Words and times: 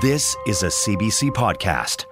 This 0.00 0.34
is 0.46 0.62
a 0.62 0.68
CBC 0.68 1.30
podcast. 1.30 2.06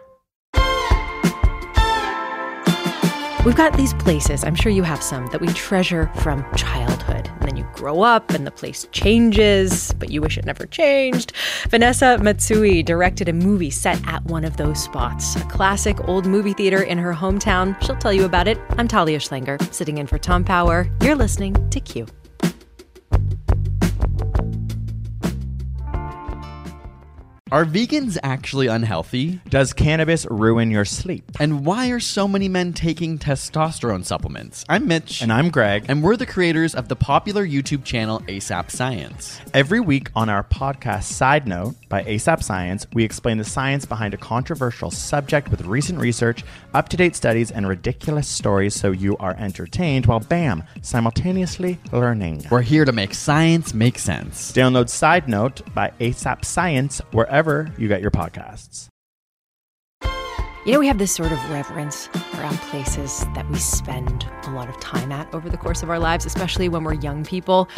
We've 3.45 3.57
got 3.57 3.77
these 3.77 3.95
places, 3.95 4.45
I'm 4.45 4.55
sure 4.55 4.71
you 4.71 4.83
have 4.83 5.03
some, 5.03 5.27
that 5.29 5.41
we 5.41 5.49
treasure 5.49 6.11
from 6.17 6.45
childhood. 6.55 7.29
And 7.41 7.49
then 7.49 7.57
you 7.57 7.67
grow 7.73 8.03
up 8.03 8.31
and 8.31 8.47
the 8.47 8.51
place 8.51 8.87
changes, 8.93 9.93
but 9.99 10.11
you 10.11 10.21
wish 10.21 10.39
it 10.39 10.45
never 10.45 10.67
changed. 10.67 11.33
Vanessa 11.71 12.19
Matsui 12.19 12.83
directed 12.83 13.29
a 13.29 13.33
movie 13.33 13.71
set 13.71 14.01
at 14.07 14.23
one 14.27 14.45
of 14.45 14.59
those 14.59 14.81
spots, 14.81 15.35
a 15.37 15.41
classic 15.47 16.07
old 16.07 16.27
movie 16.27 16.53
theater 16.53 16.83
in 16.83 16.99
her 16.99 17.15
hometown. 17.15 17.81
She'll 17.83 17.97
tell 17.97 18.13
you 18.13 18.27
about 18.27 18.47
it. 18.47 18.59
I'm 18.77 18.87
Talia 18.87 19.19
Schlanger, 19.19 19.73
sitting 19.73 19.99
in 19.99 20.07
for 20.07 20.19
Tom 20.19 20.45
Power. 20.45 20.89
You're 21.03 21.17
listening 21.17 21.69
to 21.71 21.81
Q. 21.81 22.07
Are 27.53 27.67
vegans 27.67 28.17
actually 28.23 28.69
unhealthy? 28.69 29.39
Does 29.51 29.75
cannabis 29.75 30.25
ruin 30.31 30.71
your 30.71 30.87
sleep? 30.87 31.31
And 31.39 31.67
why 31.67 31.91
are 31.91 32.01
so 32.01 32.27
many 32.27 32.49
men 32.49 32.73
taking 32.73 33.19
testosterone 33.19 34.07
supplements? 34.07 34.65
I'm 34.71 34.89
Mitch. 34.89 35.21
And 35.21 35.31
I'm 35.31 35.51
Greg. 35.51 35.85
And 35.89 36.03
we're 36.03 36.17
the 36.17 36.25
creators 36.25 36.75
of 36.75 36.89
the 36.89 36.97
popular 36.97 37.47
YouTube 37.47 37.85
channel 37.85 38.21
ASAP 38.21 38.71
Science. 38.71 39.39
Every 39.53 39.81
week 39.81 40.09
on 40.17 40.31
our 40.31 40.43
podcast 40.43 41.03
Side 41.03 41.47
Note 41.47 41.77
by 41.93 42.03
ASAP 42.05 42.43
Science, 42.43 42.87
we 42.95 43.05
explain 43.05 43.37
the 43.37 43.45
science 43.45 43.85
behind 43.85 44.15
a 44.15 44.17
controversial 44.17 44.91
subject 44.91 45.51
with 45.51 45.61
recent 45.67 45.99
research, 45.99 46.43
up 46.73 46.89
to 46.89 46.97
date 46.97 47.15
studies, 47.15 47.51
and 47.51 47.69
ridiculous 47.69 48.27
stories 48.27 48.75
so 48.75 48.93
you 48.93 49.15
are 49.19 49.37
entertained 49.39 50.07
while, 50.07 50.21
bam, 50.21 50.65
simultaneously 50.81 51.79
learning. 51.93 52.47
We're 52.51 52.63
here 52.63 52.87
to 52.87 52.93
make 52.93 53.13
science 53.13 53.75
make 53.75 53.99
sense. 53.99 54.53
Download 54.53 54.89
Side 54.89 55.29
Note 55.29 55.61
by 55.75 55.93
ASAP 56.01 56.47
Science 56.47 57.03
wherever 57.11 57.71
you 57.77 57.89
get 57.89 58.01
your 58.01 58.11
podcasts. 58.11 58.89
You 60.65 60.73
know, 60.73 60.79
we 60.79 60.87
have 60.87 60.97
this 60.97 61.13
sort 61.13 61.33
of 61.33 61.51
reverence 61.51 62.09
around 62.39 62.57
places 62.71 63.27
that 63.35 63.47
we 63.51 63.59
spend 63.59 64.27
a 64.45 64.51
lot 64.53 64.69
of 64.69 64.81
time 64.81 65.13
at 65.13 65.35
over 65.35 65.51
the 65.51 65.59
course 65.59 65.83
of 65.83 65.91
our 65.91 65.99
lives, 65.99 66.25
especially 66.25 66.71
when 66.71 66.85
we're 66.85 66.95
young 66.95 67.25
people. 67.25 67.69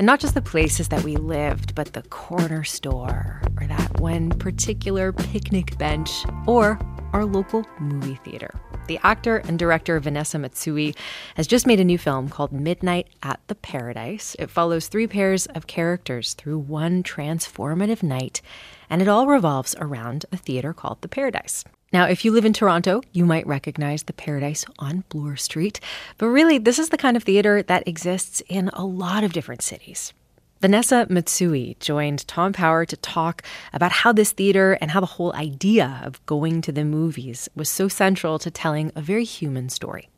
And 0.00 0.06
not 0.06 0.18
just 0.18 0.32
the 0.32 0.40
places 0.40 0.88
that 0.88 1.04
we 1.04 1.16
lived, 1.16 1.74
but 1.74 1.92
the 1.92 2.00
corner 2.04 2.64
store 2.64 3.42
or 3.60 3.66
that 3.66 4.00
one 4.00 4.30
particular 4.30 5.12
picnic 5.12 5.76
bench 5.76 6.24
or 6.46 6.78
our 7.12 7.26
local 7.26 7.66
movie 7.78 8.18
theater. 8.24 8.58
The 8.86 8.98
actor 9.02 9.36
and 9.36 9.58
director 9.58 10.00
Vanessa 10.00 10.38
Matsui 10.38 10.94
has 11.34 11.46
just 11.46 11.66
made 11.66 11.80
a 11.80 11.84
new 11.84 11.98
film 11.98 12.30
called 12.30 12.50
Midnight 12.50 13.08
at 13.22 13.40
the 13.48 13.54
Paradise. 13.54 14.34
It 14.38 14.48
follows 14.48 14.88
three 14.88 15.06
pairs 15.06 15.44
of 15.48 15.66
characters 15.66 16.32
through 16.32 16.60
one 16.60 17.02
transformative 17.02 18.02
night, 18.02 18.40
and 18.88 19.02
it 19.02 19.08
all 19.08 19.26
revolves 19.26 19.76
around 19.78 20.24
a 20.32 20.38
theater 20.38 20.72
called 20.72 21.02
the 21.02 21.08
Paradise. 21.08 21.62
Now, 21.92 22.04
if 22.04 22.24
you 22.24 22.30
live 22.30 22.44
in 22.44 22.52
Toronto, 22.52 23.02
you 23.12 23.26
might 23.26 23.46
recognize 23.48 24.04
the 24.04 24.12
Paradise 24.12 24.64
on 24.78 25.02
Bloor 25.08 25.36
Street, 25.36 25.80
but 26.18 26.28
really, 26.28 26.56
this 26.56 26.78
is 26.78 26.90
the 26.90 26.96
kind 26.96 27.16
of 27.16 27.24
theater 27.24 27.64
that 27.64 27.88
exists 27.88 28.40
in 28.48 28.68
a 28.74 28.84
lot 28.84 29.24
of 29.24 29.32
different 29.32 29.60
cities. 29.60 30.12
Vanessa 30.60 31.06
Matsui 31.10 31.76
joined 31.80 32.28
Tom 32.28 32.52
Power 32.52 32.84
to 32.84 32.96
talk 32.98 33.42
about 33.72 33.90
how 33.90 34.12
this 34.12 34.30
theater 34.30 34.78
and 34.80 34.92
how 34.92 35.00
the 35.00 35.06
whole 35.06 35.34
idea 35.34 36.00
of 36.04 36.24
going 36.26 36.60
to 36.62 36.70
the 36.70 36.84
movies 36.84 37.48
was 37.56 37.68
so 37.68 37.88
central 37.88 38.38
to 38.38 38.52
telling 38.52 38.92
a 38.94 39.00
very 39.00 39.24
human 39.24 39.68
story. 39.68 40.08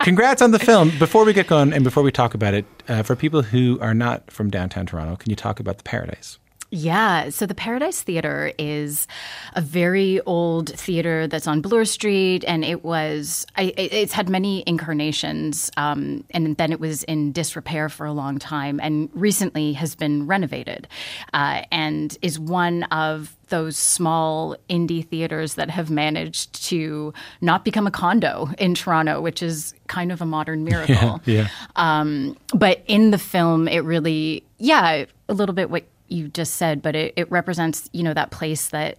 Congrats 0.00 0.42
on 0.42 0.52
the 0.52 0.58
film. 0.60 0.92
Before 0.98 1.24
we 1.24 1.32
get 1.32 1.48
going 1.48 1.72
and 1.72 1.82
before 1.82 2.02
we 2.02 2.12
talk 2.12 2.34
about 2.34 2.54
it, 2.54 2.66
uh, 2.88 3.02
for 3.02 3.16
people 3.16 3.42
who 3.42 3.78
are 3.80 3.94
not 3.94 4.30
from 4.30 4.50
downtown 4.50 4.86
Toronto, 4.86 5.16
can 5.16 5.30
you 5.30 5.36
talk 5.36 5.58
about 5.58 5.78
the 5.78 5.84
Paradise? 5.84 6.38
Yeah, 6.74 7.28
so 7.28 7.46
the 7.46 7.54
Paradise 7.54 8.02
Theater 8.02 8.52
is 8.58 9.06
a 9.54 9.60
very 9.60 10.20
old 10.22 10.76
theater 10.76 11.28
that's 11.28 11.46
on 11.46 11.60
Bloor 11.60 11.84
Street, 11.84 12.44
and 12.48 12.64
it 12.64 12.84
was 12.84 13.46
I, 13.56 13.72
it's 13.76 14.12
had 14.12 14.28
many 14.28 14.64
incarnations, 14.66 15.70
um, 15.76 16.24
and 16.30 16.56
then 16.56 16.72
it 16.72 16.80
was 16.80 17.04
in 17.04 17.30
disrepair 17.30 17.88
for 17.88 18.06
a 18.06 18.12
long 18.12 18.40
time, 18.40 18.80
and 18.82 19.08
recently 19.14 19.74
has 19.74 19.94
been 19.94 20.26
renovated, 20.26 20.88
uh, 21.32 21.62
and 21.70 22.18
is 22.22 22.40
one 22.40 22.82
of 22.84 23.36
those 23.50 23.76
small 23.76 24.56
indie 24.68 25.06
theaters 25.06 25.54
that 25.54 25.70
have 25.70 25.90
managed 25.90 26.60
to 26.70 27.14
not 27.40 27.64
become 27.64 27.86
a 27.86 27.90
condo 27.92 28.48
in 28.58 28.74
Toronto, 28.74 29.20
which 29.20 29.44
is 29.44 29.74
kind 29.86 30.10
of 30.10 30.20
a 30.20 30.26
modern 30.26 30.64
miracle. 30.70 31.20
Yeah. 31.24 31.34
yeah. 31.42 31.48
Um, 31.76 32.36
but 32.52 32.82
in 32.88 33.12
the 33.12 33.18
film, 33.18 33.68
it 33.68 33.84
really, 33.84 34.42
yeah, 34.58 35.04
a 35.28 35.34
little 35.34 35.54
bit 35.54 35.70
what 35.70 35.84
you 36.08 36.28
just 36.28 36.54
said, 36.54 36.82
but 36.82 36.94
it, 36.94 37.14
it 37.16 37.30
represents, 37.30 37.88
you 37.92 38.02
know, 38.02 38.14
that 38.14 38.30
place 38.30 38.68
that 38.68 38.98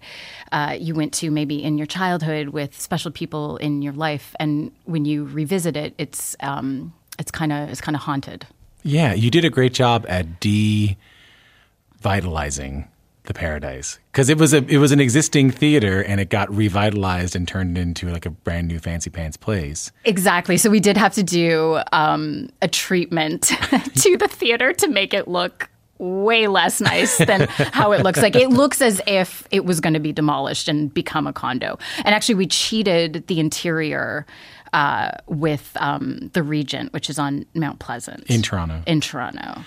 uh, 0.51 0.75
you 0.79 0.95
went 0.95 1.13
to 1.13 1.31
maybe 1.31 1.63
in 1.63 1.77
your 1.77 1.87
childhood 1.87 2.49
with 2.49 2.79
special 2.79 3.11
people 3.11 3.57
in 3.57 3.81
your 3.81 3.93
life, 3.93 4.35
and 4.39 4.71
when 4.85 5.05
you 5.05 5.25
revisit 5.25 5.77
it, 5.77 5.93
it's 5.97 6.35
um, 6.39 6.93
it's 7.19 7.31
kind 7.31 7.51
of 7.51 7.69
it's 7.69 7.81
kind 7.81 7.95
of 7.95 8.01
haunted. 8.01 8.47
Yeah, 8.83 9.13
you 9.13 9.31
did 9.31 9.45
a 9.45 9.49
great 9.49 9.73
job 9.73 10.05
at 10.07 10.39
devitalizing 10.39 12.87
the 13.25 13.33
paradise 13.33 13.99
because 14.11 14.29
it 14.29 14.37
was 14.37 14.53
a 14.53 14.63
it 14.65 14.77
was 14.77 14.91
an 14.91 14.99
existing 14.99 15.51
theater 15.51 16.01
and 16.01 16.19
it 16.19 16.29
got 16.29 16.53
revitalized 16.55 17.35
and 17.35 17.47
turned 17.47 17.77
into 17.77 18.09
like 18.09 18.25
a 18.25 18.29
brand 18.29 18.67
new 18.67 18.79
fancy 18.79 19.09
pants 19.09 19.37
place. 19.37 19.91
Exactly. 20.03 20.57
So 20.57 20.69
we 20.69 20.79
did 20.79 20.97
have 20.97 21.13
to 21.15 21.23
do 21.23 21.79
um, 21.91 22.49
a 22.61 22.67
treatment 22.67 23.43
to 23.95 24.17
the 24.17 24.27
theater 24.29 24.73
to 24.73 24.87
make 24.87 25.13
it 25.13 25.27
look 25.27 25.69
way 25.97 26.47
less 26.47 26.81
nice 26.81 27.17
than 27.17 27.41
how 27.49 27.91
it 27.91 28.03
looks 28.03 28.21
like. 28.21 28.35
It 28.35 28.49
looks 28.49 28.81
as 28.81 29.01
if 29.07 29.47
it 29.51 29.65
was 29.65 29.79
going 29.79 29.93
to 29.93 29.99
be 29.99 30.11
demolished 30.11 30.67
and 30.67 30.93
become 30.93 31.27
a 31.27 31.33
condo. 31.33 31.77
And 32.03 32.13
actually, 32.13 32.35
we 32.35 32.47
cheated 32.47 33.25
the 33.27 33.39
interior 33.39 34.25
uh, 34.73 35.11
with 35.27 35.71
um, 35.79 36.29
the 36.33 36.43
Regent, 36.43 36.91
which 36.93 37.09
is 37.09 37.17
on 37.17 37.45
Mount 37.53 37.79
Pleasant 37.79 38.23
in 38.27 38.41
Toronto. 38.41 38.81
In 38.85 39.01
Toronto. 39.01 39.61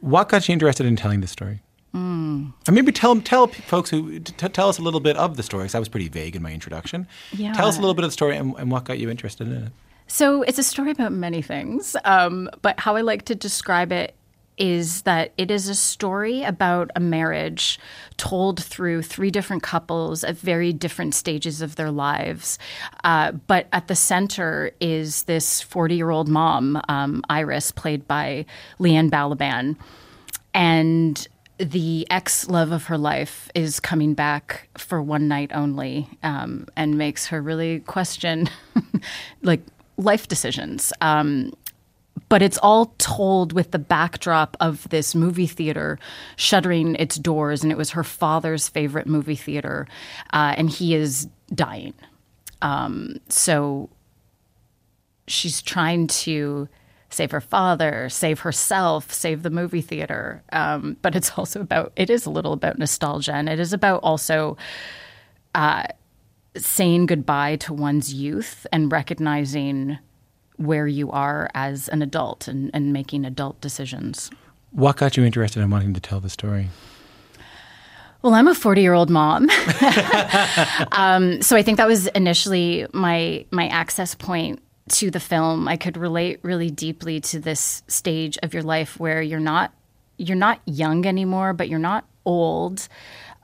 What 0.00 0.28
got 0.28 0.48
you 0.48 0.52
interested 0.52 0.86
in 0.86 0.96
telling 0.96 1.20
this 1.20 1.30
story? 1.30 1.60
Mm. 1.94 2.52
And 2.66 2.74
maybe 2.74 2.90
tell 2.90 3.20
tell 3.20 3.48
folks 3.48 3.90
who 3.90 4.18
t- 4.20 4.48
tell 4.48 4.68
us 4.68 4.78
a 4.78 4.82
little 4.82 5.00
bit 5.00 5.16
of 5.16 5.36
the 5.36 5.42
story. 5.42 5.64
Because 5.64 5.74
I 5.74 5.78
was 5.78 5.88
pretty 5.88 6.08
vague 6.08 6.34
in 6.34 6.42
my 6.42 6.52
introduction. 6.52 7.06
Yeah. 7.32 7.52
Tell 7.52 7.66
us 7.66 7.76
a 7.76 7.80
little 7.80 7.94
bit 7.94 8.04
of 8.04 8.08
the 8.08 8.14
story 8.14 8.36
and, 8.36 8.54
and 8.56 8.70
what 8.70 8.84
got 8.84 8.98
you 8.98 9.10
interested 9.10 9.46
in 9.46 9.64
it. 9.64 9.72
So 10.06 10.42
it's 10.42 10.58
a 10.58 10.62
story 10.62 10.90
about 10.90 11.12
many 11.12 11.42
things, 11.42 11.96
um, 12.04 12.50
but 12.60 12.78
how 12.78 12.96
I 12.96 13.00
like 13.00 13.24
to 13.26 13.34
describe 13.34 13.92
it 13.92 14.14
is 14.58 15.02
that 15.02 15.32
it 15.36 15.50
is 15.50 15.68
a 15.68 15.74
story 15.74 16.42
about 16.42 16.90
a 16.94 17.00
marriage 17.00 17.78
told 18.16 18.62
through 18.62 19.02
three 19.02 19.30
different 19.30 19.62
couples 19.62 20.22
at 20.24 20.36
very 20.36 20.72
different 20.72 21.14
stages 21.14 21.62
of 21.62 21.76
their 21.76 21.90
lives. 21.90 22.58
Uh, 23.04 23.32
but 23.32 23.66
at 23.72 23.88
the 23.88 23.94
center 23.94 24.72
is 24.80 25.24
this 25.24 25.60
40 25.60 25.94
year 25.94 26.10
old 26.10 26.28
mom, 26.28 26.80
um, 26.88 27.22
Iris, 27.28 27.72
played 27.72 28.06
by 28.06 28.44
Leanne 28.78 29.10
Balaban. 29.10 29.76
And 30.54 31.26
the 31.58 32.06
ex 32.10 32.48
love 32.48 32.72
of 32.72 32.84
her 32.84 32.98
life 32.98 33.50
is 33.54 33.78
coming 33.80 34.14
back 34.14 34.68
for 34.76 35.00
one 35.00 35.28
night 35.28 35.50
only 35.54 36.08
um, 36.22 36.66
and 36.76 36.98
makes 36.98 37.26
her 37.26 37.40
really 37.40 37.80
question 37.80 38.48
like 39.42 39.60
life 39.96 40.28
decisions. 40.28 40.92
Um, 41.00 41.52
but 42.32 42.40
it's 42.40 42.56
all 42.62 42.94
told 42.96 43.52
with 43.52 43.72
the 43.72 43.78
backdrop 43.78 44.56
of 44.58 44.88
this 44.88 45.14
movie 45.14 45.46
theater 45.46 45.98
shuttering 46.36 46.94
its 46.94 47.16
doors, 47.16 47.62
and 47.62 47.70
it 47.70 47.76
was 47.76 47.90
her 47.90 48.02
father's 48.02 48.70
favorite 48.70 49.06
movie 49.06 49.36
theater, 49.36 49.86
uh, 50.32 50.54
and 50.56 50.70
he 50.70 50.94
is 50.94 51.28
dying. 51.54 51.92
Um, 52.62 53.16
so 53.28 53.90
she's 55.28 55.60
trying 55.60 56.06
to 56.06 56.70
save 57.10 57.32
her 57.32 57.40
father, 57.42 58.08
save 58.08 58.40
herself, 58.40 59.12
save 59.12 59.42
the 59.42 59.50
movie 59.50 59.82
theater. 59.82 60.42
Um, 60.52 60.96
but 61.02 61.14
it's 61.14 61.32
also 61.36 61.60
about, 61.60 61.92
it 61.96 62.08
is 62.08 62.24
a 62.24 62.30
little 62.30 62.54
about 62.54 62.78
nostalgia, 62.78 63.34
and 63.34 63.46
it 63.46 63.60
is 63.60 63.74
about 63.74 64.02
also. 64.02 64.56
Uh, 65.54 65.82
saying 66.54 67.06
goodbye 67.06 67.56
to 67.56 67.72
one's 67.72 68.12
youth 68.12 68.66
and 68.72 68.92
recognizing 68.92 69.98
where 70.56 70.86
you 70.86 71.10
are 71.10 71.50
as 71.54 71.88
an 71.88 72.02
adult 72.02 72.48
and, 72.48 72.70
and 72.74 72.92
making 72.92 73.24
adult 73.24 73.60
decisions. 73.60 74.30
What 74.70 74.96
got 74.96 75.16
you 75.16 75.24
interested 75.24 75.60
in 75.60 75.70
wanting 75.70 75.94
to 75.94 76.00
tell 76.00 76.20
the 76.20 76.30
story? 76.30 76.68
Well, 78.22 78.34
I'm 78.34 78.46
a 78.46 78.54
40 78.54 78.80
year 78.80 78.94
old 78.94 79.10
mom. 79.10 79.50
um, 80.92 81.42
so 81.42 81.56
I 81.56 81.62
think 81.62 81.78
that 81.78 81.88
was 81.88 82.06
initially 82.08 82.86
my 82.92 83.44
my 83.50 83.66
access 83.68 84.14
point 84.14 84.62
to 84.90 85.10
the 85.10 85.20
film. 85.20 85.66
I 85.66 85.76
could 85.76 85.96
relate 85.96 86.38
really 86.42 86.70
deeply 86.70 87.20
to 87.22 87.40
this 87.40 87.82
stage 87.88 88.38
of 88.42 88.54
your 88.54 88.62
life 88.62 88.98
where 89.00 89.20
you're 89.20 89.40
not 89.40 89.72
you're 90.18 90.36
not 90.36 90.60
young 90.66 91.04
anymore, 91.04 91.52
but 91.52 91.68
you're 91.68 91.80
not 91.80 92.04
old, 92.24 92.86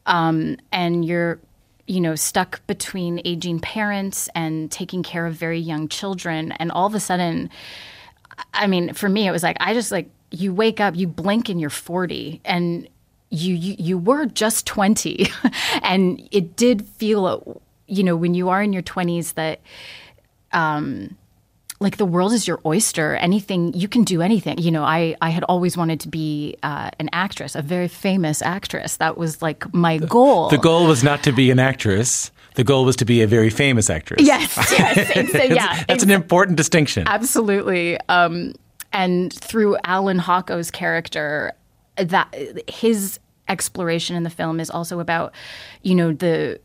um, 0.07 0.57
and 0.71 1.05
you're 1.05 1.41
you 1.89 2.01
know 2.01 2.15
stuck 2.15 2.65
between 2.67 3.21
aging 3.25 3.59
parents 3.59 4.29
and 4.35 4.71
taking 4.71 5.03
care 5.03 5.27
of 5.27 5.35
very 5.35 5.59
young 5.59 5.89
children, 5.89 6.53
and 6.53 6.71
all 6.71 6.87
of 6.87 6.95
a 6.95 7.01
sudden, 7.01 7.51
I 8.55 8.67
mean, 8.67 8.93
for 8.95 9.09
me, 9.09 9.27
it 9.27 9.33
was 9.33 9.43
like 9.43 9.57
I 9.59 9.75
just 9.75 9.91
like 9.91 10.09
you 10.31 10.55
wake 10.55 10.79
up, 10.79 10.95
you 10.95 11.09
blink, 11.09 11.49
and 11.49 11.61
you're 11.61 11.71
40, 11.71 12.41
and 12.45 12.87
you 13.31 13.55
you, 13.55 13.77
you 13.79 13.99
were 13.99 14.27
just 14.27 14.67
20 14.67 15.29
and 15.83 16.27
it 16.31 16.57
did 16.57 16.87
feel 16.87 17.61
you 17.87 18.03
know 18.03 18.17
when 18.17 18.35
you 18.35 18.49
are 18.49 18.63
in 18.63 18.73
your 18.73 18.83
20s 18.83 19.35
that 19.35 19.61
um 20.53 21.17
like 21.81 21.97
the 21.97 22.05
world 22.05 22.33
is 22.33 22.47
your 22.49 22.61
oyster 22.67 23.15
anything 23.17 23.73
you 23.73 23.87
can 23.89 24.03
do 24.05 24.21
anything 24.23 24.59
you 24.59 24.71
know 24.71 24.83
i 24.83 25.15
i 25.21 25.31
had 25.31 25.45
always 25.45 25.77
wanted 25.77 26.01
to 26.01 26.09
be 26.09 26.57
uh, 26.63 26.91
an 26.99 27.09
actress 27.13 27.55
a 27.55 27.63
very 27.63 27.89
famous 27.89 28.43
actress 28.43 28.97
that 28.97 29.17
was 29.17 29.41
like 29.43 29.73
my 29.73 29.99
goal 29.99 30.49
The 30.49 30.59
goal 30.59 30.87
was 30.87 31.03
not 31.05 31.23
to 31.25 31.33
be 31.33 31.51
an 31.51 31.59
actress. 31.59 32.31
The 32.55 32.65
goal 32.65 32.85
was 32.85 32.97
to 32.97 33.05
be 33.05 33.23
a 33.23 33.27
very 33.29 33.51
famous 33.51 33.89
actress. 33.89 34.21
yes 34.23 34.57
yes 34.73 35.35
yeah 35.51 35.85
That's 35.87 36.03
an 36.03 36.11
important 36.11 36.57
distinction. 36.57 37.05
Absolutely. 37.07 37.99
Um, 38.09 38.55
and 38.93 39.33
through 39.33 39.77
Allan 39.85 40.19
Hawco's 40.19 40.71
character, 40.73 41.53
that 41.97 42.35
his 42.69 43.21
exploration 43.49 44.17
in 44.17 44.23
the 44.25 44.31
film 44.31 44.59
is 44.61 44.71
also 44.71 44.99
about, 44.99 45.33
you 45.83 45.95
know, 45.95 46.13
the 46.13 46.59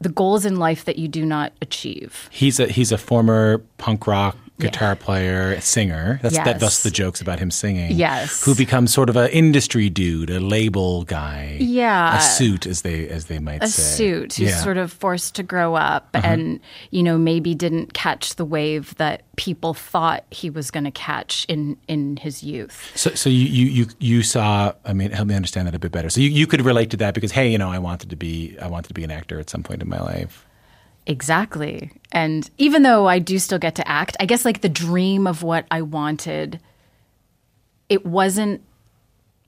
the 0.00 0.08
goals 0.10 0.44
in 0.44 0.56
life 0.56 0.84
that 0.84 0.96
you 0.98 1.08
do 1.08 1.24
not 1.24 1.52
achieve. 1.60 2.28
He's 2.30 2.60
a 2.60 2.66
he's 2.66 2.92
a 2.92 2.98
former 2.98 3.58
punk 3.78 4.06
rock 4.06 4.36
guitar 4.62 4.96
player, 4.96 5.60
singer. 5.60 6.18
That's 6.22 6.36
that, 6.36 6.46
Yes. 6.46 6.60
thus 6.60 6.82
the 6.82 6.90
jokes 6.90 7.20
about 7.20 7.38
him 7.38 7.50
singing. 7.50 7.92
Yes. 7.92 8.42
Who 8.44 8.54
becomes 8.54 8.92
sort 8.92 9.08
of 9.08 9.16
an 9.16 9.30
industry 9.30 9.90
dude, 9.90 10.30
a 10.30 10.40
label 10.40 11.04
guy. 11.04 11.56
Yeah. 11.60 12.16
A 12.18 12.20
suit 12.20 12.66
as 12.66 12.82
they 12.82 13.08
as 13.08 13.26
they 13.26 13.38
might 13.38 13.62
a 13.62 13.68
say. 13.68 13.82
suit 13.96 14.34
who's 14.34 14.38
Yeah. 14.40 14.54
Uh-huh. 14.54 14.64
sort 14.64 14.76
of 14.78 14.92
forced 14.92 15.34
to 15.36 15.42
grow 15.42 15.74
up 15.74 16.08
and 16.14 16.60
you 16.90 17.02
know 17.02 17.18
maybe 17.18 17.54
didn't 17.54 17.92
catch 17.94 18.36
the 18.36 18.44
wave 18.44 18.94
that 18.96 19.22
people 19.36 19.74
thought 19.74 20.24
he 20.30 20.50
was 20.50 20.70
going 20.70 20.84
to 20.84 20.90
catch 20.90 21.44
in 21.48 21.76
in 21.88 22.16
his 22.18 22.42
youth 22.42 22.92
So, 22.94 23.10
so 23.14 23.28
you, 23.30 23.46
you, 23.46 23.66
you, 23.66 23.86
you 23.98 24.22
saw. 24.22 24.72
I 24.84 24.92
mean, 24.92 25.10
help 25.10 25.28
me 25.28 25.34
understand 25.34 25.66
that 25.68 25.74
a 25.74 25.78
bit 25.78 25.92
better. 25.92 26.10
So 26.10 26.20
you, 26.20 26.28
you 26.28 26.46
could 26.46 26.60
relate 26.62 26.90
to 26.90 26.96
that 26.98 27.14
because, 27.14 27.32
hey, 27.32 27.50
you 27.50 27.58
know, 27.58 27.70
I 27.70 27.78
wanted 27.78 28.10
to 28.10 28.16
be, 28.16 28.56
I 28.60 28.66
wanted 28.68 28.88
to 28.88 28.94
be 28.94 29.04
an 29.04 29.10
actor 29.10 29.40
at 29.40 29.48
some 29.50 29.62
point 29.62 29.82
in 29.82 29.88
my 29.88 30.00
life. 30.00 30.44
Exactly. 31.06 31.90
And 32.12 32.48
even 32.58 32.82
though 32.82 33.08
I 33.08 33.18
do 33.18 33.38
still 33.38 33.58
get 33.58 33.74
to 33.76 33.88
act, 33.88 34.16
I 34.20 34.26
guess 34.26 34.44
like 34.44 34.60
the 34.60 34.68
dream 34.68 35.26
of 35.26 35.42
what 35.42 35.66
I 35.70 35.82
wanted, 35.82 36.60
it 37.88 38.06
wasn't, 38.06 38.62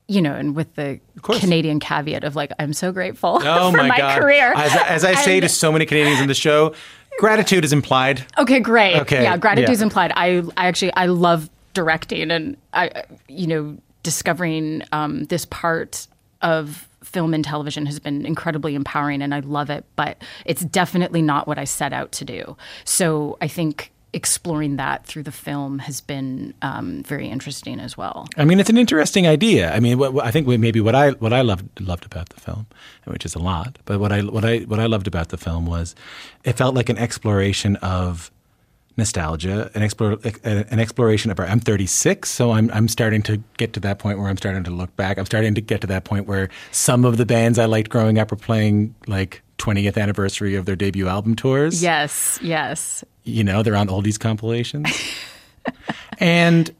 you 0.09 0.21
know, 0.21 0.35
and 0.35 0.55
with 0.57 0.75
the. 0.75 1.01
Canadian 1.23 1.81
caveat 1.81 2.25
of 2.25 2.37
like, 2.37 2.53
I'm 2.59 2.73
so 2.75 2.93
grateful 2.93 3.39
Oh 3.43 3.71
for 3.71 3.77
my, 3.79 3.89
my, 3.89 3.97
god! 3.99 4.21
career. 4.21 4.53
As, 4.55 4.75
as 4.75 5.05
I 5.05 5.15
say 5.25 5.41
to 5.41 5.49
so 5.49 5.73
many 5.73 5.87
Canadians 5.87 6.21
in 6.21 6.29
the 6.29 6.35
show, 6.35 6.75
gratitude 7.19 7.65
is 7.65 7.73
implied. 7.73 8.25
Okay, 8.37 8.61
great. 8.61 8.97
Okay, 9.01 9.23
Yeah, 9.23 9.37
gratitude's 9.39 9.79
yeah. 9.81 9.85
implied. 9.85 10.13
I, 10.17 10.43
I 10.57 10.67
actually 10.67 10.93
I 10.95 11.07
love 11.07 11.49
directing 11.73 12.31
and 12.31 12.57
I 12.73 13.05
you 13.27 13.47
know 13.47 13.77
discovering 14.03 14.83
um, 14.93 15.25
this 15.25 15.45
part 15.47 16.07
of 16.43 16.87
film 17.05 17.35
and 17.35 17.45
television 17.45 17.87
has 17.87 17.99
been 18.01 18.27
incredibly 18.27 18.75
empowering 18.75 19.23
and 19.23 19.35
I 19.35 19.41
love 19.41 19.71
it, 19.71 19.85
but 19.97 20.21
it's 20.45 20.65
definitely 20.65 21.23
not 21.23 21.47
what 21.47 21.59
I 21.59 21.65
set 21.65 21.93
out 21.93 22.11
to 22.13 22.25
do. 22.25 22.57
So 22.85 23.37
I 23.41 23.49
think 23.49 23.91
exploring 24.13 24.77
that 24.77 25.05
through 25.05 25.25
the 25.25 25.33
film 25.33 25.81
has 25.81 26.01
been 26.01 26.55
um, 26.63 27.03
very 27.03 27.29
interesting 27.29 27.81
as 27.81 27.97
well. 27.97 28.29
I 28.37 28.45
mean, 28.45 28.61
it's 28.61 28.71
an 28.71 28.79
interesting 28.79 29.27
idea. 29.27 29.73
I 29.75 29.81
mean, 29.81 29.99
what, 29.99 30.13
what- 30.15 30.25
I 30.25 30.31
think 30.31 30.47
maybe 30.47 30.81
what 30.81 30.95
I 30.95 31.11
what 31.13 31.33
I 31.33 31.43
loved 31.43 31.81
loved 31.81 32.07
about 32.07 32.29
the 32.29 32.41
film, 32.41 32.67
which 33.07 33.25
is 33.25 33.35
a 33.35 33.41
lot, 33.41 33.77
but 33.85 33.99
what 33.99 34.13
I 34.13 34.21
what 34.23 34.45
I 34.45 34.59
what 34.61 34.79
I 34.79 34.87
loved 34.87 35.09
about 35.09 35.31
the 35.31 35.37
film 35.37 35.67
was, 35.67 35.97
it 36.45 36.53
felt 36.57 36.77
like 36.77 36.89
an 36.89 36.97
exploration 36.97 37.75
of 37.77 38.31
nostalgia, 38.97 39.71
an 39.75 39.83
explore 39.83 40.19
an 40.45 40.79
exploration 40.81 41.31
of 41.31 41.39
our. 41.39 41.47
I'm 41.47 41.61
36, 41.61 42.31
so 42.31 42.53
I'm 42.53 42.71
I'm 42.73 42.89
starting 42.89 43.23
to 43.23 43.43
get 43.57 43.73
to 43.75 43.81
that 43.81 43.99
point 43.99 44.19
where 44.19 44.29
I'm 44.29 44.37
starting 44.37 44.65
to 44.65 44.71
look 44.71 44.95
back. 44.97 45.19
I'm 45.19 45.27
starting 45.27 45.55
to 45.55 45.61
get 45.61 45.81
to 45.83 45.87
that 45.89 46.05
point 46.05 46.27
where 46.27 46.49
some 46.73 47.05
of 47.05 47.17
the 47.17 47.27
bands 47.27 47.59
I 47.59 47.65
liked 47.67 47.91
growing 47.91 48.19
up 48.19 48.31
are 48.33 48.37
playing 48.37 48.95
like 49.07 49.43
20th 49.59 49.97
anniversary 49.97 50.55
of 50.57 50.67
their 50.67 50.77
debut 50.77 51.09
album 51.09 51.37
tours 51.37 51.83
Yes, 51.83 52.39
yes. 52.43 53.05
you 53.23 53.45
know, 53.45 53.63
they're 53.63 53.77
on 53.77 53.89
oldies 53.89 54.19
compilations. 54.19 54.89
and 56.19 56.75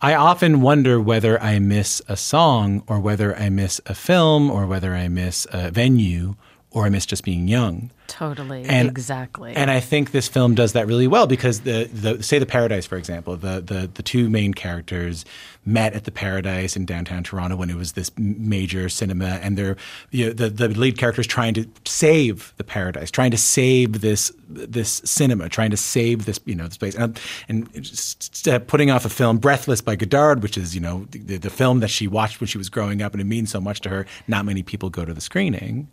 I 0.00 0.14
often 0.14 0.62
wonder 0.62 1.00
whether 1.00 1.40
I 1.42 1.58
miss 1.58 2.00
a 2.08 2.16
song 2.16 2.82
or 2.86 3.00
whether 3.00 3.36
I 3.36 3.50
miss 3.50 3.80
a 3.84 3.94
film 3.94 4.50
or 4.50 4.66
whether 4.66 4.94
I 4.94 5.08
miss 5.08 5.46
a 5.52 5.70
venue 5.70 6.36
or 6.72 6.86
I 6.86 6.88
miss 6.88 7.04
just 7.04 7.24
being 7.24 7.48
young. 7.48 7.90
Totally. 8.06 8.64
And- 8.64 8.88
exactly. 8.88 9.54
And 9.54 9.70
I 9.70 9.80
think 9.80 10.10
this 10.10 10.28
film 10.28 10.54
does 10.54 10.72
that 10.72 10.86
really 10.86 11.06
well 11.06 11.26
because 11.26 11.60
the, 11.60 11.88
the 11.92 12.22
say 12.22 12.38
the 12.38 12.46
Paradise, 12.46 12.86
for 12.86 12.96
example, 12.96 13.36
the, 13.36 13.60
the 13.60 13.90
the 13.92 14.02
two 14.02 14.28
main 14.28 14.52
characters 14.54 15.24
met 15.64 15.94
at 15.94 16.04
the 16.04 16.10
Paradise 16.10 16.76
in 16.76 16.86
downtown 16.86 17.22
Toronto 17.22 17.56
when 17.56 17.70
it 17.70 17.76
was 17.76 17.92
this 17.92 18.10
major 18.18 18.88
cinema, 18.88 19.38
and 19.42 19.56
they're 19.56 19.76
you 20.10 20.26
know, 20.26 20.32
the 20.32 20.48
the 20.48 20.68
lead 20.68 20.98
character 20.98 21.20
is 21.20 21.26
trying 21.26 21.54
to 21.54 21.66
save 21.84 22.52
the 22.56 22.64
Paradise, 22.64 23.10
trying 23.10 23.30
to 23.30 23.38
save 23.38 24.00
this 24.00 24.32
this 24.48 25.02
cinema, 25.04 25.48
trying 25.48 25.70
to 25.70 25.76
save 25.76 26.24
this 26.24 26.40
you 26.44 26.54
know 26.54 26.66
this 26.66 26.78
place, 26.78 26.96
and, 26.96 27.18
and 27.48 28.66
putting 28.66 28.90
off 28.90 29.04
a 29.04 29.10
film, 29.10 29.38
Breathless 29.38 29.80
by 29.80 29.94
Godard, 29.94 30.42
which 30.42 30.58
is 30.58 30.74
you 30.74 30.80
know 30.80 31.06
the, 31.10 31.36
the 31.36 31.50
film 31.50 31.80
that 31.80 31.90
she 31.90 32.08
watched 32.08 32.40
when 32.40 32.48
she 32.48 32.58
was 32.58 32.68
growing 32.68 33.02
up, 33.02 33.12
and 33.12 33.20
it 33.20 33.26
means 33.26 33.50
so 33.50 33.60
much 33.60 33.80
to 33.82 33.88
her. 33.88 34.06
Not 34.26 34.44
many 34.44 34.62
people 34.62 34.90
go 34.90 35.04
to 35.04 35.14
the 35.14 35.20
screening 35.20 35.88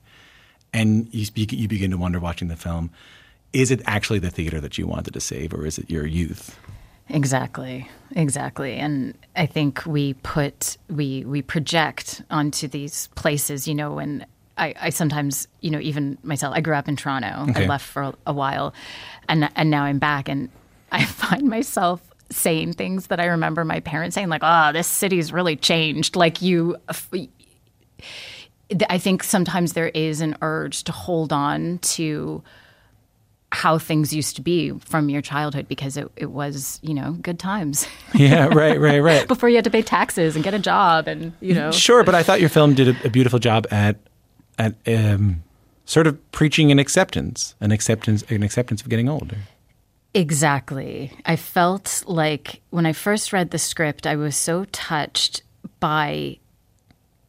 and 0.74 1.14
you, 1.14 1.26
speak, 1.26 1.52
you 1.52 1.68
begin 1.68 1.92
to 1.92 1.98
wonder 1.98 2.20
watching 2.20 2.48
the 2.48 2.56
film 2.56 2.90
is 3.54 3.72
it 3.72 3.82
actually 3.86 4.20
the 4.20 4.30
theater 4.30 4.60
that 4.60 4.78
you 4.78 4.86
wanted 4.86 5.14
to 5.14 5.20
save 5.20 5.54
or 5.54 5.66
is 5.66 5.78
it 5.78 5.90
your 5.90 6.06
youth 6.06 6.58
Exactly, 7.10 7.90
exactly, 8.12 8.76
and 8.76 9.18
I 9.36 9.46
think 9.46 9.86
we 9.86 10.16
put 10.16 10.78
we 10.90 11.24
we 11.24 11.42
project 11.42 12.22
onto 12.30 12.68
these 12.68 13.08
places, 13.16 13.66
you 13.66 13.76
know, 13.76 13.98
and 13.98 14.26
I, 14.58 14.74
I 14.80 14.90
sometimes, 14.90 15.48
you 15.62 15.72
know, 15.72 15.80
even 15.80 16.18
myself, 16.24 16.54
I 16.56 16.60
grew 16.60 16.76
up 16.76 16.90
in 16.90 16.98
Toronto. 16.98 17.46
Okay. 17.50 17.64
I 17.64 17.68
left 17.68 17.86
for 17.86 18.02
a, 18.04 18.14
a 18.28 18.34
while, 18.34 18.74
and 19.30 19.50
and 19.56 19.70
now 19.70 19.84
I'm 19.84 20.00
back, 20.00 20.28
and 20.28 20.50
I 20.92 21.06
find 21.06 21.48
myself 21.48 22.02
saying 22.30 22.74
things 22.74 23.08
that 23.08 23.22
I 23.22 23.26
remember 23.28 23.64
my 23.64 23.80
parents 23.80 24.16
saying, 24.16 24.28
like, 24.28 24.42
"Oh, 24.44 24.74
this 24.74 24.88
city's 24.88 25.32
really 25.32 25.56
changed." 25.56 26.18
Like 26.18 26.42
you. 26.42 26.76
I 28.90 28.98
think 28.98 29.24
sometimes 29.24 29.74
there 29.74 29.90
is 29.90 30.22
an 30.22 30.38
urge 30.42 30.84
to 30.86 30.92
hold 30.92 31.32
on 31.32 31.80
to 31.80 32.44
how 33.52 33.78
things 33.78 34.14
used 34.14 34.36
to 34.36 34.42
be 34.42 34.72
from 34.80 35.10
your 35.10 35.22
childhood 35.22 35.68
because 35.70 35.96
it, 35.96 36.12
it 36.18 36.32
was, 36.32 36.80
you 36.84 36.94
know, 36.94 37.14
good 37.14 37.40
times 37.40 37.88
yeah 38.14 38.48
right 38.48 38.80
right 38.80 39.00
right 39.00 39.28
before 39.30 39.48
you 39.48 39.56
had 39.56 39.64
to 39.64 39.72
pay 39.72 39.82
taxes 39.82 40.36
and 40.36 40.44
get 40.44 40.54
a 40.54 40.60
job 40.60 41.08
and, 41.08 41.32
you 41.40 41.54
know. 41.54 41.72
sure 41.72 42.04
but 42.04 42.14
i 42.14 42.22
thought 42.22 42.42
your 42.42 42.50
film 42.50 42.74
did 42.74 42.90
a, 42.90 43.08
a 43.08 43.10
beautiful 43.10 43.40
job 43.40 43.66
at 43.72 43.96
at 44.60 44.76
um, 44.88 45.42
sort 45.86 46.08
of 46.08 46.32
preaching 46.34 46.72
an 46.72 46.80
acceptance 46.80 47.56
an 47.62 47.72
acceptance 47.72 48.22
an 48.24 48.44
acceptance 48.44 48.82
of 48.82 48.90
getting 48.90 49.08
older 49.08 49.38
Exactly. 50.18 51.12
I 51.28 51.36
felt 51.36 52.04
like 52.08 52.62
when 52.72 52.88
I 52.88 52.94
first 52.94 53.32
read 53.32 53.52
the 53.52 53.60
script, 53.60 54.08
I 54.08 54.16
was 54.16 54.36
so 54.36 54.66
touched 54.72 55.44
by 55.80 56.40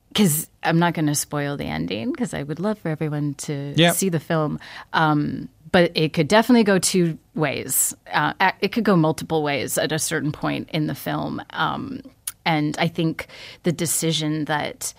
because 0.09 0.49
I'm 0.63 0.79
not 0.79 0.95
going 0.95 1.07
to 1.07 1.15
spoil 1.15 1.57
the 1.57 1.65
ending 1.67 2.13
because 2.13 2.35
I 2.35 2.43
would 2.43 2.61
love 2.61 2.79
for 2.79 2.89
everyone 2.89 3.35
to 3.35 3.75
Yeah. 3.77 3.93
see 3.93 4.09
the 4.09 4.21
film. 4.21 4.59
Um, 4.93 5.49
but 5.71 5.93
it 5.95 6.13
could 6.15 6.29
definitely 6.29 6.65
go 6.65 6.79
two 6.79 7.19
ways. 7.35 7.95
Uh, 8.13 8.33
it 8.61 8.73
could 8.73 8.85
go 8.85 8.97
multiple 8.97 9.43
ways 9.43 9.77
at 9.77 9.93
a 9.93 9.99
certain 9.99 10.33
point 10.33 10.69
in 10.73 10.87
the 10.87 10.95
film. 10.95 11.43
Um, 11.51 12.01
and 12.47 12.77
I 12.79 12.89
think 12.89 13.27
the 13.65 13.73
decision 13.73 14.47
that 14.47 14.95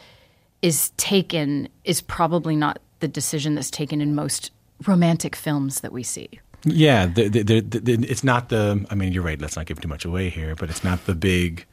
is 0.62 0.92
taken 0.98 1.70
is 1.86 2.02
probably 2.02 2.56
not 2.56 2.80
the 3.00 3.08
decision 3.08 3.56
that's 3.56 3.72
taken 3.72 4.00
in 4.02 4.14
most 4.14 4.52
romantic 4.86 5.36
films 5.36 5.80
that 5.82 5.92
we 5.92 6.04
see. 6.04 6.30
yeah 6.66 7.06
the, 7.08 7.30
the, 7.30 7.62
the, 7.62 7.94
it's 8.10 8.24
not 8.24 8.50
the 8.50 8.86
i 8.90 8.96
mean 8.96 9.14
you're 9.14 9.24
right 9.24 9.40
let's 9.42 9.56
not 9.56 9.66
give 9.66 9.80
too 9.80 9.88
much 9.88 10.04
away 10.04 10.28
here 10.30 10.56
but 10.56 10.70
it's 10.70 10.84
not 10.84 11.06
the 11.06 11.16
big 11.16 11.66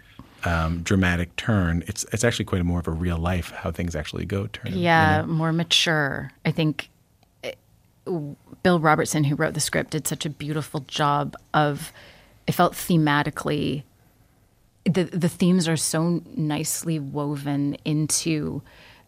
um, 0.45 0.83
dramatic 0.83 1.35
turn 1.37 1.83
it's 1.87 2.05
it's 2.12 2.23
actually 2.25 2.45
quite 2.45 2.61
a 2.61 2.64
more 2.64 2.78
of 2.78 2.87
a 2.87 2.93
real 2.93 3.19
life 3.19 3.50
how 3.50 3.71
things 3.71 3.97
actually 3.97 4.25
go 4.25 4.47
turn 4.49 4.73
you 4.73 4.81
Yeah, 4.81 5.23
know? 5.23 5.26
more 5.26 5.52
mature. 5.52 6.31
I 6.45 6.50
think 6.52 6.88
eh, 7.43 7.52
Bill 8.62 8.78
Robertson, 8.81 9.25
who 9.25 9.35
wrote 9.35 9.55
the 9.55 9.61
script, 9.61 9.90
did 9.90 10.07
such 10.07 10.25
a 10.26 10.31
beautiful 10.31 10.81
job 10.81 11.35
of. 11.55 11.93
It 12.47 12.52
felt 12.52 12.75
thematically. 12.75 13.83
The 14.85 15.05
the 15.05 15.28
themes 15.28 15.66
are 15.66 15.76
so 15.76 16.23
nicely 16.37 17.00
woven 17.00 17.76
into, 17.85 18.62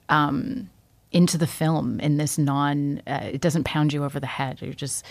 um, 0.08 0.68
into 1.12 1.38
the 1.38 1.46
film 1.46 2.00
in 2.00 2.16
this 2.16 2.36
non 2.36 3.00
uh, 3.06 3.20
it 3.32 3.40
doesn't 3.40 3.62
pound 3.64 3.92
you 3.92 4.02
over 4.04 4.18
the 4.20 4.26
head 4.26 4.60
you're 4.60 4.74
just 4.74 5.04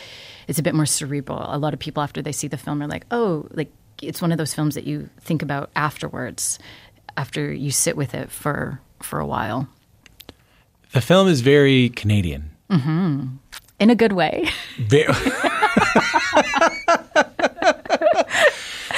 it's 0.47 0.59
a 0.59 0.63
bit 0.63 0.75
more 0.75 0.85
cerebral 0.85 1.39
a 1.47 1.57
lot 1.57 1.73
of 1.73 1.79
people 1.79 2.03
after 2.03 2.21
they 2.21 2.31
see 2.33 2.47
the 2.47 2.57
film 2.57 2.83
are 2.83 2.87
like 2.87 3.05
oh 3.11 3.47
like 3.51 3.71
it's 4.01 4.21
one 4.21 4.31
of 4.31 4.37
those 4.37 4.53
films 4.53 4.75
that 4.75 4.85
you 4.85 5.09
think 5.21 5.41
about 5.41 5.69
afterwards 5.75 6.59
after 7.15 7.51
you 7.53 7.71
sit 7.71 7.95
with 7.97 8.13
it 8.13 8.31
for 8.31 8.79
for 9.01 9.19
a 9.19 9.25
while. 9.25 9.67
The 10.93 11.01
film 11.01 11.27
is 11.27 11.41
very 11.41 11.89
Canadian. 11.89 12.51
Mm-hmm. 12.69 13.27
in 13.79 13.89
a 13.89 13.95
good 13.95 14.11
way. 14.11 14.49
Very- 14.77 15.13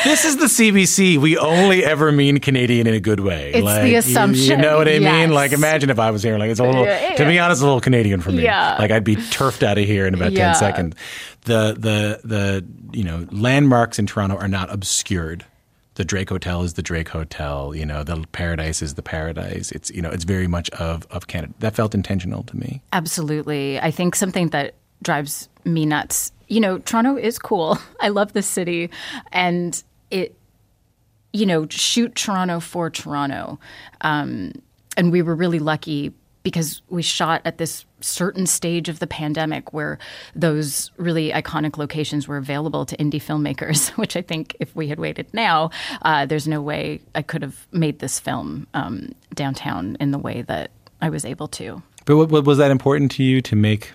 this 0.04 0.26
is 0.26 0.38
the 0.38 0.46
CBC. 0.46 1.18
We 1.18 1.38
only 1.38 1.84
ever 1.84 2.12
mean 2.12 2.40
Canadian 2.40 2.88
in 2.88 2.94
a 2.94 3.00
good 3.00 3.20
way. 3.20 3.52
It's 3.54 3.66
the 3.66 4.28
you- 4.28 4.34
You, 4.52 4.58
know 4.58 4.78
what 4.78 4.88
I 4.88 5.00
mean? 5.00 5.32
Like, 5.32 5.52
imagine 5.52 5.90
if 5.90 6.00
I 6.00 6.12
was 6.12 6.24
here. 6.24 6.38
Like, 6.38 6.50
it's 6.52 6.60
a 6.60 6.64
little. 6.64 6.86
Yeah, 6.86 7.16
To 7.16 7.26
be 7.26 7.40
honest, 7.40 7.62
a 7.62 7.66
little 7.66 7.82
Canadian 7.82 8.22
for 8.22 8.32
me. 8.32 8.44
Yeah. 8.44 8.76
Like, 8.80 8.92
I'd 8.92 9.04
be 9.04 9.16
turfed 9.16 9.64
out 9.64 9.78
of 9.78 9.86
here 9.86 10.06
in 10.08 10.14
about 10.14 10.32
Yeah. 10.32 10.48
ten 10.48 10.56
seconds. 10.56 10.96
The 11.46 11.74
the 11.78 12.20
the 12.24 12.66
you 12.92 13.04
know 13.04 13.26
landmarks 13.32 13.98
in 14.00 14.06
Toronto 14.06 14.36
are 14.38 14.48
not 14.48 14.72
obscured. 14.74 15.46
The 15.96 16.06
Drake 16.06 16.30
Hotel 16.30 16.64
is 16.64 16.74
the 16.76 16.82
Drake 16.82 17.10
Hotel. 17.10 17.76
You 17.76 17.86
know, 17.86 18.04
the 18.04 18.24
Paradise 18.32 18.82
is 18.82 18.94
the 18.94 19.02
Paradise. 19.02 19.72
It's 19.72 19.90
you 19.92 20.02
know, 20.02 20.10
it's 20.10 20.24
very 20.24 20.48
much 20.48 20.70
of 20.72 21.06
of 21.12 21.28
Canada. 21.28 21.54
That 21.60 21.76
felt 21.76 21.94
intentional 21.96 22.44
to 22.44 22.58
me. 22.58 22.82
Absolutely. 22.94 23.80
I 23.80 23.92
think 23.92 24.16
something 24.16 24.50
that 24.50 24.76
drives 25.04 25.50
me 25.66 25.86
nuts, 25.86 26.32
you 26.48 26.60
know, 26.60 26.78
Toronto 26.80 27.16
is 27.18 27.40
cool. 27.40 27.78
I 28.02 28.10
love 28.10 28.34
the 28.34 28.42
city 28.42 28.90
and 29.32 29.82
it, 30.12 30.36
you 31.34 31.46
know, 31.46 31.68
shoot 31.70 32.16
Toronto 32.16 32.60
for 32.60 32.90
Toronto. 32.90 33.60
Um, 34.02 34.54
and 34.98 35.12
we 35.12 35.22
were 35.22 35.36
really 35.36 35.60
lucky 35.60 36.14
because 36.44 36.82
we 36.90 37.02
shot 37.02 37.42
at 37.46 37.58
this 37.58 37.86
certain 38.02 38.46
stage 38.46 38.88
of 38.90 39.00
the 39.00 39.08
pandemic 39.08 39.74
where 39.74 40.00
those 40.36 40.90
really 40.98 41.32
iconic 41.32 41.78
locations 41.78 42.28
were 42.28 42.38
available 42.38 42.86
to 42.86 42.96
indie 42.98 43.22
filmmakers, 43.22 43.90
which 43.98 44.16
I 44.16 44.22
think 44.22 44.56
if 44.60 44.76
we 44.76 44.88
had 44.88 45.00
waited 45.00 45.32
now, 45.34 45.70
uh, 46.04 46.26
there's 46.26 46.48
no 46.48 46.62
way 46.62 47.02
I 47.14 47.22
could 47.22 47.42
have 47.42 47.68
made 47.72 48.00
this 48.00 48.20
film 48.20 48.68
um, 48.74 49.14
downtown 49.34 49.98
in 50.00 50.12
the 50.12 50.18
way 50.18 50.42
that 50.44 50.72
I 51.02 51.10
was 51.10 51.26
able 51.26 51.48
to. 51.50 51.82
But 52.06 52.18
was 52.18 52.58
that 52.58 52.72
important 52.72 53.12
to 53.12 53.24
you 53.24 53.42
to 53.44 53.56
make 53.56 53.92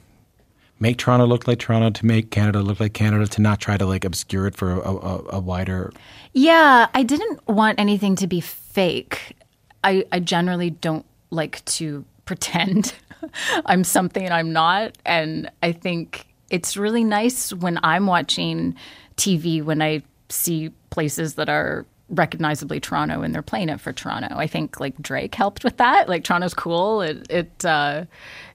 make 0.81 0.99
Toronto 0.99 1.27
look 1.27 1.47
like 1.47 1.59
Toronto, 1.59 1.91
to 1.91 2.07
make 2.07 2.31
Canada 2.31 2.61
look 2.61 2.81
like 2.81 2.95
Canada, 2.95 3.27
to 3.27 3.43
not 3.43 3.61
try 3.61 3.77
to 3.77 3.87
like 3.87 4.05
obscure 4.05 4.47
it 4.47 4.55
for 4.55 4.73
a, 4.73 4.81
a, 4.81 5.25
a 5.31 5.41
wider? 5.41 5.93
Yeah, 6.33 6.89
I 6.95 7.03
didn't 7.03 7.47
want 7.49 7.79
anything 7.79 8.17
to 8.17 8.27
be 8.27 8.41
fake. 8.41 9.37
I, 9.83 10.05
I 10.13 10.21
generally 10.21 10.71
don't 10.71 11.07
like 11.31 11.65
to 11.67 12.05
pretend 12.25 12.95
I'm 13.67 13.85
something 13.85 14.31
I'm 14.31 14.53
not. 14.53 14.97
And 15.05 15.51
I 15.63 15.73
think 15.73 16.27
it's 16.51 16.77
really 16.77 17.05
nice 17.05 17.53
when 17.53 17.79
I'm 17.83 18.07
watching 18.07 18.75
TV 19.17 19.63
when 19.63 19.83
I 19.83 20.03
see 20.29 20.71
places 20.91 21.35
that 21.35 21.49
are 21.49 21.87
recognizably 22.11 22.81
Toronto 22.81 23.23
and 23.23 23.35
they're 23.35 23.43
playing 23.43 23.69
it 23.69 23.81
for 23.81 23.93
Toronto. 23.93 24.37
I 24.37 24.47
think 24.47 24.79
like 24.79 25.01
Drake 25.01 25.35
helped 25.35 25.65
with 25.65 25.79
that. 25.79 26.09
Like 26.09 26.25
Toronto's 26.25 26.55
cool. 26.55 27.01
It, 27.01 27.27
it 27.31 27.65
uh, 27.65 28.05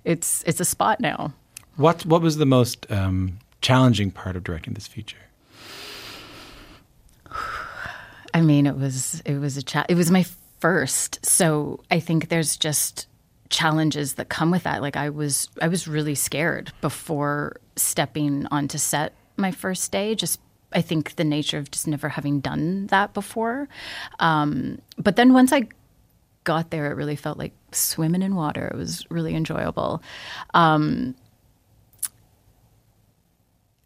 it's 0.06 0.44
it's 0.46 0.60
a 0.60 0.66
spot 0.66 1.00
now. 1.00 1.34
What 1.80 2.06
what 2.06 2.22
was 2.22 2.36
the 2.36 2.46
most 2.46 2.92
um, 2.92 3.40
challenging 3.62 4.12
part 4.12 4.36
of 4.36 4.44
directing 4.44 4.74
this 4.74 4.86
feature? 4.86 5.16
I 8.34 8.42
mean, 8.42 8.68
it 8.68 8.76
was 8.76 9.22
it 9.26 9.38
was 9.38 9.56
a 9.56 9.64
cha- 9.64 9.86
it 9.88 9.96
was 9.96 10.12
my 10.12 10.26
first, 10.60 11.26
so 11.26 11.80
I 11.90 12.02
think 12.02 12.28
there's 12.28 12.58
just 12.58 13.08
challenges 13.50 14.16
that 14.16 14.28
come 14.28 14.52
with 14.52 14.64
that. 14.64 14.82
Like 14.82 14.98
I 14.98 15.10
was 15.10 15.48
I 15.62 15.70
was 15.70 15.88
really 15.88 16.16
scared 16.16 16.74
before 16.82 17.56
stepping 17.78 18.46
onto 18.52 18.78
set 18.78 19.14
my 19.38 19.52
first 19.52 19.90
day. 19.90 20.16
Just 20.16 20.42
I 20.74 20.82
think 20.82 21.16
the 21.16 21.24
nature 21.24 21.60
of 21.60 21.72
just 21.72 21.88
never 21.88 22.10
having 22.10 22.42
done 22.42 22.88
that 22.88 23.14
before. 23.14 23.70
Um, 24.20 24.82
but 24.98 25.16
then 25.16 25.32
once 25.32 25.54
I 25.54 25.70
got 26.44 26.72
there, 26.72 26.92
it 26.92 26.96
really 26.96 27.16
felt 27.16 27.38
like 27.38 27.54
swimming 27.72 28.22
in 28.22 28.36
water. 28.36 28.68
It 28.68 28.76
was 28.76 29.06
really 29.10 29.34
enjoyable. 29.34 30.04
Um, 30.54 31.16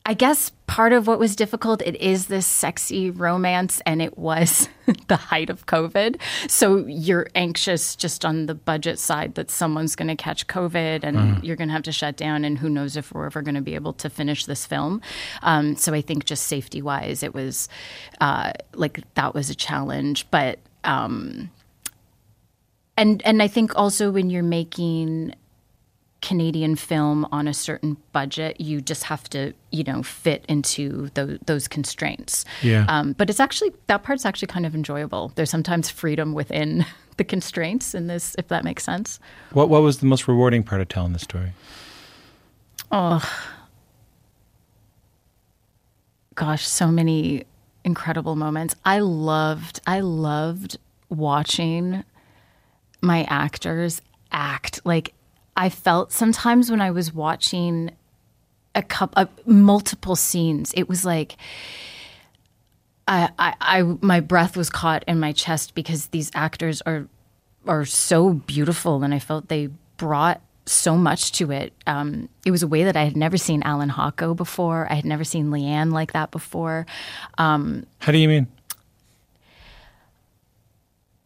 I 0.06 0.14
guess 0.14 0.52
part 0.68 0.92
of 0.92 1.08
what 1.08 1.18
was 1.18 1.34
difficult, 1.34 1.82
it 1.82 1.96
is 1.96 2.28
this 2.28 2.46
sexy 2.46 3.10
romance, 3.10 3.82
and 3.86 4.02
it 4.02 4.18
was 4.18 4.68
the 5.08 5.16
height 5.16 5.50
of 5.50 5.66
COVID. 5.66 6.20
So 6.50 6.86
you're 6.88 7.28
anxious 7.36 7.96
just 7.96 8.26
on 8.26 8.48
the 8.48 8.54
budget 8.54 9.00
side 9.00 9.36
that 9.36 9.50
someone's 9.50 9.96
going 9.96 10.10
to 10.10 10.16
catch 10.16 10.48
COVID 10.48 11.04
and 11.04 11.42
you're 11.42 11.56
going 11.56 11.70
to 11.70 11.74
have 11.74 11.84
to 11.84 11.94
shut 11.94 12.18
down, 12.18 12.44
and 12.44 12.58
who 12.58 12.70
knows 12.70 12.98
if 12.98 13.14
we're 13.14 13.28
ever 13.28 13.42
going 13.42 13.56
to 13.56 13.62
be 13.62 13.76
able 13.76 13.94
to 13.94 14.10
finish 14.10 14.46
this 14.46 14.66
film. 14.66 15.02
Um, 15.42 15.78
so 15.78 15.94
I 15.94 16.02
think 16.02 16.26
just 16.26 16.48
safety 16.48 16.82
wise, 16.82 17.24
it 17.24 17.34
was 17.34 17.70
uh, 18.20 18.52
like 18.74 19.02
that 19.16 19.34
was 19.34 19.50
a 19.50 19.56
challenge. 19.56 20.30
But 20.32 20.60
um, 20.84 21.50
and 22.98 23.22
and 23.26 23.42
I 23.42 23.48
think 23.48 23.78
also 23.78 24.12
when 24.12 24.30
you're 24.30 24.44
making 24.44 25.34
Canadian 26.24 26.78
film 26.78 27.28
on 27.34 27.50
a 27.50 27.54
certain 27.54 27.98
budget, 28.14 28.60
you 28.62 28.80
just 28.80 29.04
have 29.04 29.30
to, 29.30 29.54
you 29.72 29.84
know, 29.84 30.02
fit 30.02 30.46
into 30.48 31.10
those, 31.16 31.38
those 31.46 31.68
constraints. 31.68 32.46
Yeah. 32.62 32.86
Um, 32.88 33.12
but 33.12 33.30
it's 33.30 33.42
actually 33.42 33.74
that 33.88 34.04
part's 34.04 34.26
actually 34.26 34.48
kind 34.48 34.66
of 34.66 34.74
enjoyable. 34.74 35.34
There's 35.36 35.50
sometimes 35.50 35.90
freedom 35.90 36.34
within 36.34 36.86
the 37.18 37.26
constraints 37.26 37.94
in 37.94 38.08
this, 38.08 38.36
if 38.40 38.48
that 38.48 38.64
makes 38.64 38.86
sense. 38.86 39.20
What 39.52 39.68
what 39.68 39.82
was 39.82 39.98
the 40.00 40.06
most 40.06 40.28
rewarding 40.28 40.64
part 40.64 40.80
of 40.80 40.88
telling 40.88 41.12
the 41.12 41.20
story? 41.20 41.52
Oh, 42.90 43.22
gosh, 46.36 46.66
so 46.66 46.88
many 46.88 47.44
incredible 47.84 48.38
moments. 48.38 48.76
I 48.86 49.00
loved, 49.00 49.82
I 49.86 50.00
loved 50.00 50.78
watching 51.10 52.06
my 53.02 53.26
actors 53.26 54.02
act. 54.32 54.80
Like 54.86 55.14
I 55.56 55.70
felt 55.70 56.12
sometimes 56.12 56.72
when 56.72 56.82
I 56.82 56.92
was 56.92 57.14
watching 57.14 57.92
a 58.76 58.82
couple, 58.82 59.22
uh, 59.22 59.26
multiple 59.46 60.16
scenes, 60.16 60.74
it 60.76 60.90
was 60.90 61.06
like 61.06 61.38
I, 63.08 63.30
I, 63.38 63.56
I, 63.60 63.82
my 64.02 64.20
breath 64.20 64.56
was 64.56 64.70
caught 64.70 65.04
in 65.08 65.20
my 65.20 65.32
chest 65.32 65.76
because 65.76 66.08
these 66.08 66.32
actors 66.34 66.82
are 66.82 67.08
are 67.66 67.86
so 67.86 68.34
beautiful, 68.34 69.04
and 69.04 69.14
I 69.14 69.20
felt 69.20 69.48
they 69.48 69.70
brought 69.98 70.42
so 70.66 70.98
much 70.98 71.32
to 71.34 71.52
it. 71.52 71.74
Um, 71.88 72.30
it 72.46 72.52
was 72.52 72.64
a 72.64 72.68
way 72.68 72.84
that 72.84 72.96
I 72.96 73.04
had 73.04 73.16
never 73.16 73.38
seen 73.38 73.64
Allan 73.64 73.90
Hawco 73.90 74.36
before. 74.36 74.88
I 74.90 74.96
had 74.96 75.06
never 75.06 75.24
seen 75.24 75.48
Leanne 75.48 75.92
like 75.92 76.14
that 76.14 76.32
before. 76.32 76.86
How 78.00 78.12
do 78.12 78.18
you 78.18 78.28
mean? 78.28 78.48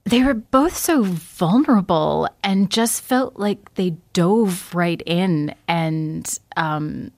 They 0.08 0.24
were 0.24 0.34
both 0.34 0.76
so 0.76 1.04
vulnerable 1.04 2.30
and 2.42 2.72
just 2.72 3.02
felt 3.02 3.38
like 3.38 3.76
they 3.76 3.90
dove 4.14 4.74
right 4.74 5.02
in 5.06 5.54
and 5.68 6.40
um, 6.56 7.12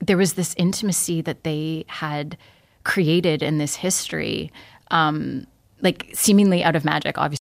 there 0.00 0.18
was 0.18 0.34
this 0.34 0.54
intimacy 0.58 1.22
that 1.22 1.44
they 1.44 1.84
had 1.88 2.36
created 2.84 3.42
in 3.42 3.56
this 3.56 3.76
history 3.76 4.52
um, 4.90 5.46
like 5.80 6.10
seemingly 6.12 6.62
out 6.62 6.76
of 6.76 6.84
magic 6.84 7.16
obviously 7.16 7.40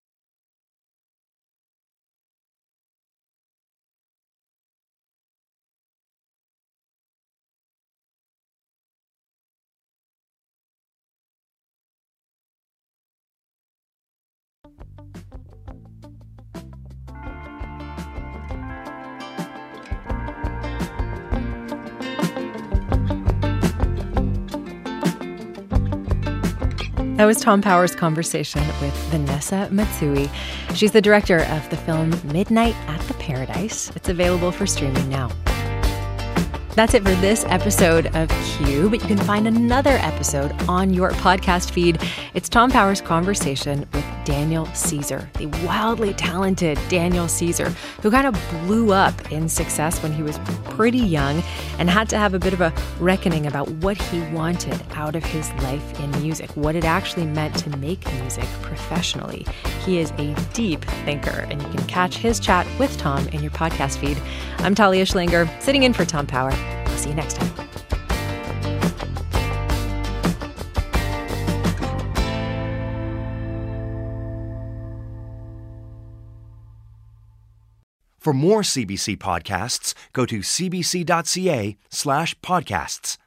That 27.19 27.25
was 27.25 27.41
Tom 27.41 27.61
Power's 27.61 27.97
conversation 27.97 28.65
with 28.81 28.95
Vanessa 29.11 29.69
Matsui. 29.73 30.31
She's 30.73 30.93
the 30.93 31.01
director 31.01 31.39
of 31.47 31.69
the 31.69 31.77
film 31.77 32.11
Midnight 32.33 32.77
at 32.87 33.01
the 33.09 33.15
Paradise. 33.15 33.91
It's 33.97 34.09
available 34.09 34.53
for 34.53 34.69
streaming 34.69 35.09
now. 35.09 35.29
That's 36.79 36.95
it 36.95 37.03
for 37.03 37.15
this 37.17 37.45
episode 37.47 38.07
of 38.15 38.29
Q, 38.29 38.89
but 38.89 39.03
you 39.03 39.09
can 39.09 39.19
find 39.19 39.49
another 39.49 39.97
episode 40.01 40.53
on 40.69 40.95
your 40.95 41.11
podcast 41.11 41.73
feed. 41.73 42.01
It's 42.35 42.49
Tom 42.49 42.71
Power's 42.71 43.01
conversation 43.01 43.81
with 43.93 44.05
Daniel 44.25 44.65
Caesar, 44.67 45.29
the 45.39 45.47
wildly 45.67 46.15
talented 46.15 46.79
Daniel 46.89 47.27
Caesar, 47.27 47.71
who 48.01 48.13
kind 48.13 48.29
of 48.29 48.41
blew 48.51 48.93
up 48.93 49.33
in 49.33 49.49
success 49.49 50.01
when 50.05 50.13
he 50.13 50.23
was 50.23 50.39
pretty 50.67 50.99
young 50.99 51.43
and 51.81 51.91
had 51.91 52.09
to 52.11 52.17
have 52.17 52.35
a 52.35 52.39
bit 52.39 52.53
of 52.53 52.61
a 52.61 52.73
reckoning 53.01 53.49
about 53.49 53.69
what 53.69 54.01
he 54.01 54.21
wanted 54.33 54.81
out 54.93 55.17
of 55.17 55.25
his 55.25 55.51
life 55.55 55.99
in 55.99 56.11
music, 56.23 56.49
what 56.57 56.77
it 56.77 56.85
actually 56.85 57.27
meant 57.27 57.57
to 57.57 57.77
make 57.79 58.07
music 58.21 58.45
professionally. 58.63 59.45
He 59.85 59.99
is 59.99 60.13
a 60.13 60.33
deep 60.53 60.85
thinker, 61.05 61.45
and 61.51 61.61
you 61.61 61.69
can 61.71 61.85
catch 61.89 62.19
his 62.19 62.39
chat 62.39 62.69
with 62.79 62.97
Tom 62.99 63.27
in 63.29 63.43
your 63.43 63.51
podcast 63.51 63.97
feed. 63.97 64.17
I'm 64.59 64.77
Talia 64.77 65.05
Schlanger, 65.05 65.49
sitting 65.61 65.83
in 65.83 65.93
for 65.93 66.05
Tom 66.05 66.25
Power. 66.25 66.53
See 66.99 67.11
you 67.11 67.15
next 67.15 67.35
time. 67.35 67.69
For 78.19 78.33
more 78.33 78.63
CBC 78.63 79.17
podcasts, 79.19 79.95
go 80.13 80.27
to 80.27 80.41
cbc.ca 80.41 81.77
slash 81.89 82.35
podcasts. 82.41 83.19